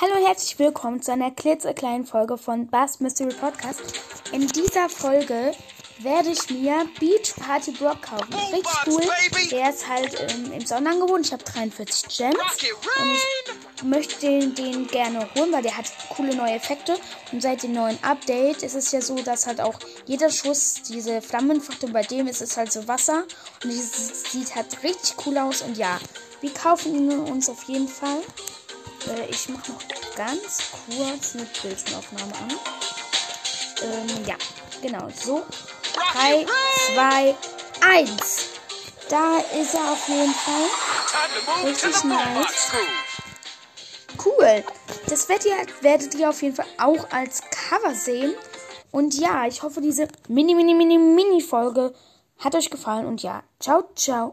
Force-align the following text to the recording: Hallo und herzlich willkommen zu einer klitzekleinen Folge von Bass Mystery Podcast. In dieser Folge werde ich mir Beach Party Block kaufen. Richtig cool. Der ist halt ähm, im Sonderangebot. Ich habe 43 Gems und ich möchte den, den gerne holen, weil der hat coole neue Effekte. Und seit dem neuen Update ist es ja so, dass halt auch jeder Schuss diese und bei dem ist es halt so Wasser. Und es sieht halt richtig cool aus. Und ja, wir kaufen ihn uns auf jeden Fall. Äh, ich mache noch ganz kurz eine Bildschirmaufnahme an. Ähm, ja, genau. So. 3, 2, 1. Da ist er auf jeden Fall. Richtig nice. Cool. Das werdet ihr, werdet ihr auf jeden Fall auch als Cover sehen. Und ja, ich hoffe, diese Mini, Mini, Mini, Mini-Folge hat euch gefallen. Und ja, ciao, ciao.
Hallo 0.00 0.12
und 0.16 0.26
herzlich 0.26 0.58
willkommen 0.58 1.00
zu 1.02 1.12
einer 1.12 1.30
klitzekleinen 1.30 2.04
Folge 2.04 2.36
von 2.36 2.66
Bass 2.66 2.98
Mystery 2.98 3.32
Podcast. 3.32 3.80
In 4.32 4.48
dieser 4.48 4.88
Folge 4.88 5.52
werde 6.00 6.30
ich 6.30 6.50
mir 6.50 6.84
Beach 6.98 7.32
Party 7.36 7.70
Block 7.70 8.02
kaufen. 8.02 8.34
Richtig 8.52 8.74
cool. 8.88 9.02
Der 9.52 9.70
ist 9.70 9.88
halt 9.88 10.32
ähm, 10.32 10.50
im 10.52 10.66
Sonderangebot. 10.66 11.20
Ich 11.20 11.32
habe 11.32 11.44
43 11.44 12.08
Gems 12.08 12.36
und 12.36 13.16
ich 13.76 13.82
möchte 13.84 14.18
den, 14.18 14.54
den 14.56 14.88
gerne 14.88 15.28
holen, 15.36 15.52
weil 15.52 15.62
der 15.62 15.76
hat 15.76 15.86
coole 16.08 16.34
neue 16.34 16.54
Effekte. 16.54 16.96
Und 17.30 17.40
seit 17.40 17.62
dem 17.62 17.72
neuen 17.72 18.02
Update 18.02 18.64
ist 18.64 18.74
es 18.74 18.90
ja 18.90 19.00
so, 19.00 19.14
dass 19.14 19.46
halt 19.46 19.60
auch 19.60 19.78
jeder 20.06 20.28
Schuss 20.28 20.82
diese 20.88 21.22
und 21.22 21.92
bei 21.92 22.02
dem 22.02 22.26
ist 22.26 22.42
es 22.42 22.56
halt 22.56 22.72
so 22.72 22.88
Wasser. 22.88 23.26
Und 23.62 23.70
es 23.70 24.32
sieht 24.32 24.56
halt 24.56 24.82
richtig 24.82 25.14
cool 25.24 25.38
aus. 25.38 25.62
Und 25.62 25.76
ja, 25.76 26.00
wir 26.40 26.52
kaufen 26.52 26.96
ihn 26.96 27.20
uns 27.20 27.48
auf 27.48 27.62
jeden 27.64 27.88
Fall. 27.88 28.20
Äh, 29.08 29.26
ich 29.28 29.48
mache 29.48 29.72
noch 29.72 29.80
ganz 30.16 30.58
kurz 30.86 31.34
eine 31.34 31.46
Bildschirmaufnahme 31.62 32.32
an. 32.34 32.58
Ähm, 33.82 34.24
ja, 34.26 34.36
genau. 34.80 35.08
So. 35.10 35.42
3, 36.12 36.46
2, 36.94 37.34
1. 37.80 38.48
Da 39.08 39.38
ist 39.60 39.74
er 39.74 39.92
auf 39.92 40.08
jeden 40.08 40.34
Fall. 40.34 41.64
Richtig 41.64 42.04
nice. 42.04 42.72
Cool. 44.24 44.64
Das 45.08 45.28
werdet 45.28 45.46
ihr, 45.46 45.56
werdet 45.82 46.14
ihr 46.14 46.30
auf 46.30 46.40
jeden 46.42 46.56
Fall 46.56 46.66
auch 46.78 47.10
als 47.10 47.42
Cover 47.50 47.94
sehen. 47.94 48.34
Und 48.90 49.14
ja, 49.14 49.46
ich 49.46 49.62
hoffe, 49.62 49.80
diese 49.80 50.08
Mini, 50.28 50.54
Mini, 50.54 50.74
Mini, 50.74 50.98
Mini-Folge 50.98 51.92
hat 52.38 52.54
euch 52.54 52.70
gefallen. 52.70 53.06
Und 53.06 53.22
ja, 53.22 53.42
ciao, 53.60 53.84
ciao. 53.94 54.32